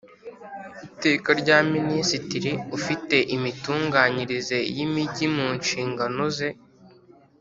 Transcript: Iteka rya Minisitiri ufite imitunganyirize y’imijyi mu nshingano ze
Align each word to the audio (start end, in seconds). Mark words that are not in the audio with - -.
Iteka 0.87 1.29
rya 1.41 1.57
Minisitiri 1.73 2.51
ufite 2.77 3.15
imitunganyirize 3.35 4.57
y’imijyi 4.75 5.25
mu 5.35 5.47
nshingano 5.59 6.23
ze 6.37 6.49